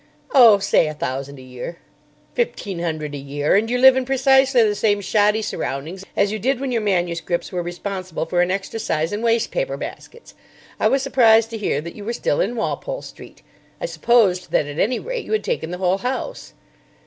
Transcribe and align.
"Oh, 0.33 0.57
say 0.57 0.87
a 0.87 0.95
thousand 0.95 1.37
a 1.37 1.43
year." 1.43 1.77
"—Fifteen 2.33 2.79
hundred 2.79 3.13
a 3.13 3.19
year, 3.19 3.53
and 3.55 3.69
you 3.69 3.77
live 3.77 3.95
in 3.95 4.03
precisely 4.03 4.63
the 4.63 4.73
same 4.73 4.99
shoddy 4.99 5.43
surroundings 5.43 6.03
as 6.17 6.31
you 6.31 6.39
did 6.39 6.59
when 6.59 6.71
your 6.71 6.81
manuscripts 6.81 7.51
were 7.51 7.61
responsible 7.61 8.25
for 8.25 8.41
an 8.41 8.49
extra 8.49 8.79
size 8.79 9.13
in 9.13 9.21
waste 9.21 9.51
paper 9.51 9.77
baskets. 9.77 10.33
I 10.79 10.87
was 10.87 11.03
surprised 11.03 11.51
to 11.51 11.57
hear 11.59 11.81
that 11.81 11.93
you 11.95 12.03
were 12.03 12.13
still 12.13 12.41
in 12.41 12.55
Walpole 12.55 13.03
Street. 13.03 13.43
I 13.79 13.85
supposed 13.85 14.49
that, 14.49 14.65
at 14.65 14.79
any 14.79 14.97
rate, 14.99 15.23
you 15.23 15.33
had 15.33 15.43
taken 15.43 15.69
the 15.69 15.77
whole 15.77 15.99
house." 15.99 16.53